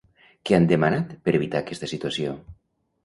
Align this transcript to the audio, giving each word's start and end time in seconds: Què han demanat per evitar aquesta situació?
Què 0.49 0.55
han 0.57 0.63
demanat 0.71 1.13
per 1.27 1.35
evitar 1.41 1.61
aquesta 1.61 1.91
situació? 1.93 2.35